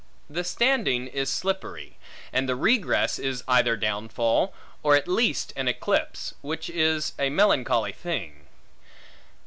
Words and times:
The 0.27 0.43
standing 0.43 1.05
is 1.05 1.29
slippery, 1.29 1.99
and 2.33 2.49
the 2.49 2.55
regress 2.55 3.19
is 3.19 3.43
either 3.47 3.73
a 3.73 3.79
downfall, 3.79 4.51
or 4.81 4.95
at 4.95 5.07
least 5.07 5.53
an 5.55 5.67
eclipse, 5.67 6.33
which 6.41 6.71
is 6.71 7.13
a 7.19 7.29
melancholy 7.29 7.91
thing. 7.93 8.47